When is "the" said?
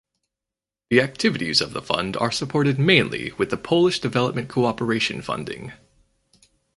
0.89-0.99, 1.73-1.81, 3.51-3.55